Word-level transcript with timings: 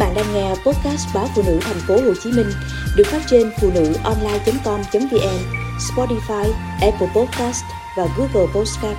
bạn 0.00 0.14
đang 0.14 0.34
nghe 0.34 0.48
podcast 0.48 1.14
báo 1.14 1.28
phụ 1.34 1.42
nữ 1.46 1.58
thành 1.60 1.80
phố 1.88 1.94
Hồ 1.94 2.14
Chí 2.22 2.32
Minh 2.32 2.50
được 2.96 3.06
phát 3.06 3.22
trên 3.26 3.50
phụ 3.60 3.70
nữ 3.74 3.92
online.com.vn, 4.04 5.38
Spotify, 5.78 6.52
Apple 6.80 7.10
Podcast 7.14 7.64
và 7.96 8.08
Google 8.16 8.52
Podcast. 8.54 8.98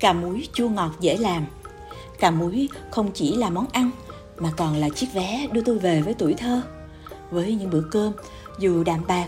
Cà 0.00 0.12
muối 0.12 0.48
chua 0.52 0.68
ngọt 0.68 0.90
dễ 1.00 1.16
làm. 1.16 1.46
Cà 2.18 2.30
muối 2.30 2.68
không 2.90 3.10
chỉ 3.14 3.36
là 3.36 3.50
món 3.50 3.66
ăn 3.72 3.90
mà 4.38 4.50
còn 4.56 4.76
là 4.76 4.88
chiếc 4.88 5.06
vé 5.14 5.46
đưa 5.52 5.60
tôi 5.60 5.78
về 5.78 6.02
với 6.02 6.14
tuổi 6.14 6.34
thơ. 6.34 6.60
Với 7.30 7.54
những 7.54 7.70
bữa 7.70 7.82
cơm 7.90 8.12
dù 8.58 8.84
đạm 8.84 9.06
bạc 9.06 9.26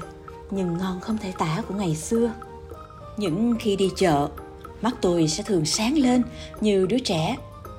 nhưng 0.51 0.79
ngon 0.79 1.01
không 1.01 1.19
thể 1.19 1.33
tả 1.39 1.63
của 1.69 1.75
ngày 1.75 1.97
xưa. 1.97 2.31
Những 3.17 3.55
khi 3.61 3.77
đi 3.77 3.91
chợ, 3.97 4.29
mắt 4.83 4.95
tôi 5.01 5.29
sẽ 5.29 5.43
thường 5.43 5.65
sáng 5.65 5.99
lên 5.99 6.23
như 6.61 6.87
đứa 6.87 6.99
trẻ 6.99 7.37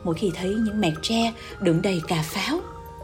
mỗi 0.07 0.15
khi 0.15 0.31
thấy 0.35 0.49
những 0.49 0.81
mẹt 0.81 0.93
tre 1.01 1.33
đựng 1.59 1.81
đầy 1.81 2.01
cà 2.07 2.21
pháo, 2.21 2.59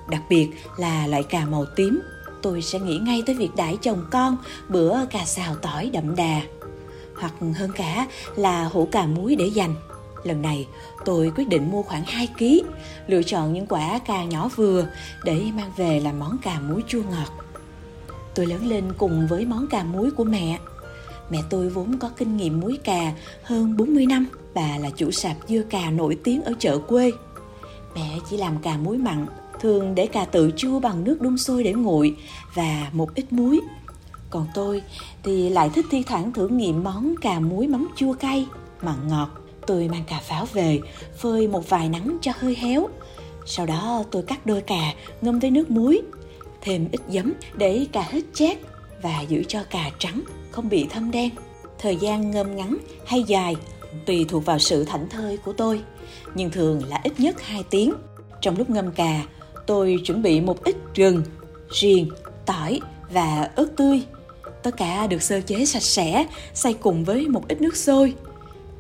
đặc 0.10 0.22
biệt 0.30 0.50
là 0.78 1.08
loại 1.08 1.24
cà 1.24 1.46
màu 1.46 1.66
tím, 1.66 2.02
tôi 2.42 2.62
sẽ 2.62 2.80
nghĩ 2.80 2.98
ngay 2.98 3.24
tới 3.26 3.36
việc 3.36 3.56
đãi 3.56 3.78
chồng 3.82 4.06
con 4.12 4.38
bữa 4.70 5.06
cà 5.06 5.26
xào 5.26 5.56
tỏi 5.56 5.90
đậm 5.94 6.16
đà, 6.16 6.42
hoặc 7.16 7.34
hơn 7.56 7.72
cả 7.76 8.08
là 8.36 8.64
hũ 8.64 8.88
cà 8.92 9.06
muối 9.06 9.36
để 9.36 9.46
dành. 9.46 9.76
Lần 10.24 10.42
này, 10.42 10.68
tôi 11.06 11.32
quyết 11.36 11.48
định 11.48 11.72
mua 11.72 11.84
khoảng 11.84 12.04
2 12.06 12.28
kg 12.40 12.46
lựa 13.08 13.24
chọn 13.24 13.54
những 13.54 13.68
quả 13.68 14.00
cà 14.00 14.24
nhỏ 14.24 14.50
vừa 14.56 14.88
để 15.24 15.44
mang 15.56 15.72
về 15.78 16.00
làm 16.00 16.20
món 16.20 16.38
cà 16.38 16.60
muối 16.60 16.84
chua 16.88 17.02
ngọt. 17.12 17.44
Tôi 18.36 18.46
lớn 18.46 18.68
lên 18.68 18.94
cùng 18.98 19.28
với 19.28 19.46
món 19.46 19.68
cà 19.68 19.84
muối 19.84 20.12
của 20.12 20.24
mẹ. 20.24 20.60
Mẹ 21.34 21.44
tôi 21.50 21.70
vốn 21.70 21.98
có 22.00 22.10
kinh 22.18 22.38
nghiệm 22.38 22.60
muối 22.60 22.78
cà 22.84 23.14
hơn 23.44 23.78
40 23.78 24.06
năm. 24.06 24.26
Bà 24.54 24.78
là 24.78 24.90
chủ 24.90 25.12
sạp 25.12 25.38
dưa 25.48 25.62
cà 25.70 25.92
nổi 25.92 26.18
tiếng 26.24 26.44
ở 26.44 26.54
chợ 26.60 26.78
quê. 26.78 27.12
Mẹ 27.96 28.20
chỉ 28.30 28.38
làm 28.38 28.58
cà 28.62 28.78
muối 28.78 28.98
mặn, 28.98 29.26
thường 29.60 29.96
để 29.96 30.08
cà 30.08 30.26
tự 30.26 30.52
chua 30.56 30.80
bằng 30.80 31.04
nước 31.04 31.22
đun 31.22 31.38
sôi 31.38 31.64
để 31.64 31.74
nguội 31.74 32.16
và 32.54 32.90
một 32.94 33.16
ít 33.16 33.34
muối. 33.34 33.60
Còn 34.30 34.48
tôi 34.54 34.82
thì 35.24 35.50
lại 35.50 35.70
thích 35.70 35.86
thi 35.92 36.04
thoảng 36.04 36.34
thử 36.34 36.48
nghiệm 36.48 36.84
món 36.84 37.16
cà 37.22 37.40
muối 37.40 37.68
mắm 37.68 37.88
chua 37.96 38.14
cay, 38.14 38.48
mặn 38.82 39.08
ngọt. 39.08 39.30
Tôi 39.68 39.88
mang 39.88 40.04
cà 40.08 40.20
pháo 40.20 40.46
về, 40.54 40.80
phơi 41.18 41.48
một 41.48 41.70
vài 41.70 41.90
nắng 41.90 42.18
cho 42.22 42.32
hơi 42.40 42.56
héo. 42.56 42.88
Sau 43.46 43.66
đó 43.66 44.04
tôi 44.12 44.24
cắt 44.24 44.46
đôi 44.46 44.62
cà, 44.62 44.94
ngâm 45.22 45.40
với 45.40 45.52
nước 45.52 45.72
muối, 45.72 46.02
thêm 46.62 46.88
ít 46.92 47.02
giấm 47.10 47.34
để 47.58 47.88
cà 47.92 48.02
hết 48.02 48.22
chát 48.34 48.58
và 49.04 49.22
giữ 49.22 49.44
cho 49.48 49.60
cà 49.70 49.92
trắng 50.00 50.22
không 50.52 50.70
bị 50.70 50.88
thâm 50.90 51.12
đen. 51.12 51.30
Thời 51.80 51.96
gian 51.96 52.32
ngâm 52.32 52.56
ngắn 52.56 52.78
hay 53.06 53.24
dài 53.24 53.56
tùy 54.06 54.26
thuộc 54.30 54.46
vào 54.46 54.60
sự 54.60 54.84
thảnh 54.84 55.10
thơi 55.10 55.38
của 55.38 55.54
tôi, 55.54 55.82
nhưng 56.36 56.52
thường 56.52 56.82
là 56.88 57.00
ít 57.04 57.20
nhất 57.20 57.42
2 57.42 57.64
tiếng. 57.70 57.94
Trong 58.42 58.58
lúc 58.58 58.70
ngâm 58.70 58.92
cà, 58.92 59.24
tôi 59.66 60.00
chuẩn 60.06 60.22
bị 60.22 60.42
một 60.42 60.64
ít 60.64 60.76
gừng, 60.96 61.24
riềng, 61.72 62.10
tỏi 62.46 62.80
và 63.12 63.50
ớt 63.56 63.68
tươi. 63.78 64.04
Tất 64.64 64.78
cả 64.78 65.08
được 65.08 65.22
sơ 65.22 65.42
chế 65.42 65.66
sạch 65.66 65.84
sẽ, 65.84 66.26
xay 66.54 66.74
cùng 66.74 67.04
với 67.04 67.28
một 67.28 67.48
ít 67.48 67.62
nước 67.62 67.78
sôi. 67.78 68.14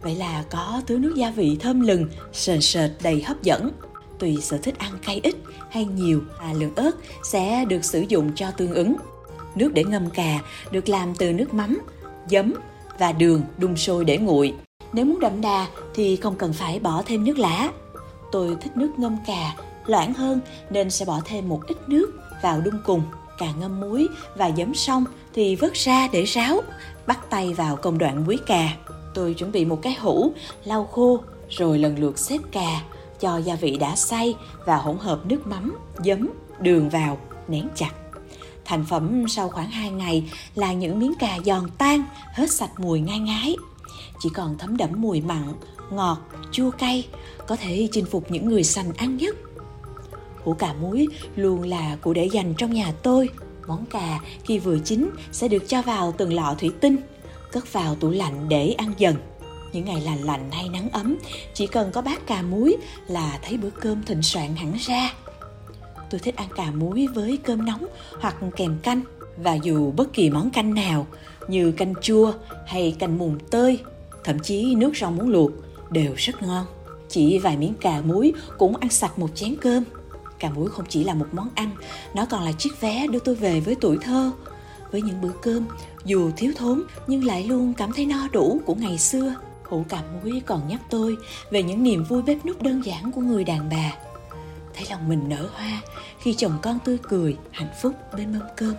Vậy 0.01 0.15
là 0.15 0.43
có 0.51 0.81
thứ 0.87 0.97
nước 0.97 1.13
gia 1.15 1.31
vị 1.31 1.57
thơm 1.59 1.81
lừng, 1.81 2.07
sền 2.33 2.61
sệt 2.61 2.91
đầy 3.03 3.21
hấp 3.21 3.43
dẫn. 3.43 3.71
Tùy 4.19 4.37
sở 4.41 4.57
thích 4.57 4.77
ăn 4.77 4.91
cay 5.05 5.19
ít 5.23 5.35
hay 5.69 5.85
nhiều, 5.85 6.21
à, 6.39 6.53
lượng 6.53 6.75
ớt 6.75 6.91
sẽ 7.23 7.65
được 7.65 7.85
sử 7.85 8.05
dụng 8.09 8.31
cho 8.35 8.51
tương 8.51 8.73
ứng. 8.73 8.95
Nước 9.55 9.73
để 9.73 9.83
ngâm 9.83 10.09
cà 10.09 10.39
được 10.71 10.89
làm 10.89 11.15
từ 11.15 11.33
nước 11.33 11.53
mắm, 11.53 11.81
giấm 12.29 12.53
và 12.99 13.11
đường 13.11 13.41
đun 13.57 13.75
sôi 13.75 14.05
để 14.05 14.17
nguội. 14.17 14.53
Nếu 14.93 15.05
muốn 15.05 15.19
đậm 15.19 15.41
đà 15.41 15.67
thì 15.93 16.15
không 16.15 16.35
cần 16.35 16.53
phải 16.53 16.79
bỏ 16.79 17.03
thêm 17.05 17.23
nước 17.23 17.37
lá. 17.37 17.71
Tôi 18.31 18.57
thích 18.61 18.77
nước 18.77 18.91
ngâm 18.97 19.17
cà 19.27 19.55
loãng 19.85 20.13
hơn 20.13 20.39
nên 20.69 20.89
sẽ 20.89 21.05
bỏ 21.05 21.21
thêm 21.25 21.49
một 21.49 21.61
ít 21.67 21.77
nước 21.87 22.13
vào 22.41 22.61
đun 22.61 22.73
cùng. 22.85 23.01
Cà 23.37 23.47
ngâm 23.59 23.79
muối 23.79 24.07
và 24.35 24.51
giấm 24.57 24.75
xong 24.75 25.05
thì 25.33 25.55
vớt 25.55 25.73
ra 25.73 26.07
để 26.11 26.23
ráo, 26.23 26.61
bắt 27.07 27.29
tay 27.29 27.53
vào 27.53 27.75
công 27.75 27.97
đoạn 27.97 28.25
muối 28.25 28.37
cà. 28.45 28.69
Tôi 29.13 29.33
chuẩn 29.33 29.51
bị 29.51 29.65
một 29.65 29.79
cái 29.81 29.93
hũ, 29.93 30.33
lau 30.65 30.85
khô 30.85 31.19
rồi 31.49 31.79
lần 31.79 31.99
lượt 31.99 32.19
xếp 32.19 32.37
cà, 32.51 32.81
cho 33.19 33.37
gia 33.37 33.55
vị 33.55 33.77
đã 33.77 33.95
xay 33.95 34.35
và 34.65 34.75
hỗn 34.77 34.97
hợp 34.97 35.19
nước 35.25 35.47
mắm, 35.47 35.77
giấm, 36.05 36.29
đường 36.59 36.89
vào, 36.89 37.17
nén 37.47 37.67
chặt. 37.75 37.91
Thành 38.65 38.85
phẩm 38.85 39.25
sau 39.27 39.49
khoảng 39.49 39.71
2 39.71 39.91
ngày 39.91 40.23
là 40.55 40.73
những 40.73 40.99
miếng 40.99 41.13
cà 41.19 41.39
giòn 41.45 41.69
tan, 41.77 42.03
hết 42.33 42.51
sạch 42.51 42.79
mùi 42.79 42.99
ngai 42.99 43.19
ngái. 43.19 43.55
Chỉ 44.19 44.29
còn 44.33 44.57
thấm 44.57 44.77
đẫm 44.77 44.89
mùi 44.95 45.21
mặn, 45.21 45.53
ngọt, 45.91 46.17
chua 46.51 46.71
cay, 46.71 47.07
có 47.47 47.55
thể 47.55 47.87
chinh 47.91 48.05
phục 48.05 48.31
những 48.31 48.49
người 48.49 48.63
sành 48.63 48.93
ăn 48.93 49.17
nhất. 49.17 49.35
Hũ 50.43 50.53
cà 50.53 50.73
muối 50.73 51.07
luôn 51.35 51.63
là 51.63 51.97
của 52.01 52.13
để 52.13 52.25
dành 52.25 52.53
trong 52.57 52.73
nhà 52.73 52.93
tôi. 53.03 53.29
Món 53.67 53.85
cà 53.85 54.19
khi 54.43 54.59
vừa 54.59 54.79
chín 54.79 55.09
sẽ 55.31 55.47
được 55.47 55.69
cho 55.69 55.81
vào 55.81 56.13
từng 56.17 56.33
lọ 56.33 56.55
thủy 56.59 56.71
tinh, 56.81 56.97
cất 57.51 57.73
vào 57.73 57.95
tủ 57.95 58.09
lạnh 58.09 58.49
để 58.49 58.75
ăn 58.77 58.93
dần. 58.97 59.15
Những 59.73 59.85
ngày 59.85 60.01
lành 60.01 60.23
lạnh 60.23 60.51
hay 60.51 60.69
nắng 60.69 60.89
ấm, 60.89 61.15
chỉ 61.53 61.67
cần 61.67 61.91
có 61.91 62.01
bát 62.01 62.27
cà 62.27 62.41
muối 62.41 62.77
là 63.07 63.39
thấy 63.41 63.57
bữa 63.57 63.69
cơm 63.69 64.03
thịnh 64.03 64.21
soạn 64.21 64.55
hẳn 64.55 64.73
ra 64.79 65.13
tôi 66.09 66.19
thích 66.19 66.35
ăn 66.35 66.47
cà 66.55 66.71
muối 66.71 67.07
với 67.07 67.37
cơm 67.43 67.65
nóng 67.65 67.85
hoặc 68.19 68.35
kèm 68.55 68.77
canh. 68.83 69.01
Và 69.37 69.53
dù 69.53 69.91
bất 69.91 70.13
kỳ 70.13 70.29
món 70.29 70.49
canh 70.49 70.73
nào, 70.73 71.07
như 71.47 71.71
canh 71.71 71.93
chua 72.01 72.33
hay 72.65 72.95
canh 72.99 73.17
mùng 73.17 73.39
tơi, 73.51 73.79
thậm 74.23 74.39
chí 74.39 74.75
nước 74.75 74.91
rau 75.01 75.11
muống 75.11 75.29
luộc, 75.29 75.51
đều 75.89 76.13
rất 76.17 76.41
ngon. 76.41 76.65
Chỉ 77.09 77.39
vài 77.39 77.57
miếng 77.57 77.73
cà 77.73 78.01
muối 78.01 78.33
cũng 78.57 78.77
ăn 78.77 78.89
sạch 78.89 79.19
một 79.19 79.29
chén 79.35 79.55
cơm. 79.61 79.83
Cà 80.39 80.49
muối 80.49 80.69
không 80.69 80.85
chỉ 80.89 81.03
là 81.03 81.13
một 81.13 81.27
món 81.31 81.49
ăn, 81.55 81.69
nó 82.15 82.25
còn 82.25 82.43
là 82.43 82.51
chiếc 82.51 82.81
vé 82.81 83.07
đưa 83.07 83.19
tôi 83.19 83.35
về 83.35 83.59
với 83.59 83.75
tuổi 83.81 83.97
thơ. 84.01 84.31
Với 84.91 85.01
những 85.01 85.21
bữa 85.21 85.31
cơm, 85.41 85.65
dù 86.05 86.31
thiếu 86.37 86.51
thốn 86.57 86.83
nhưng 87.07 87.23
lại 87.25 87.43
luôn 87.43 87.73
cảm 87.73 87.91
thấy 87.93 88.05
no 88.05 88.27
đủ 88.33 88.61
của 88.65 88.75
ngày 88.75 88.97
xưa. 88.97 89.35
Hũ 89.63 89.85
cà 89.89 90.03
muối 90.13 90.41
còn 90.45 90.67
nhắc 90.67 90.81
tôi 90.89 91.17
về 91.51 91.63
những 91.63 91.83
niềm 91.83 92.03
vui 92.03 92.21
bếp 92.21 92.45
núc 92.45 92.61
đơn 92.61 92.85
giản 92.85 93.11
của 93.11 93.21
người 93.21 93.43
đàn 93.43 93.69
bà 93.69 93.91
thấy 94.73 94.87
lòng 94.89 95.09
mình 95.09 95.29
nở 95.29 95.49
hoa 95.53 95.81
khi 96.19 96.33
chồng 96.33 96.59
con 96.61 96.79
tươi 96.85 96.97
cười, 97.03 97.37
hạnh 97.51 97.73
phúc 97.81 97.93
bên 98.17 98.31
mâm 98.31 98.47
cơm. 98.55 98.73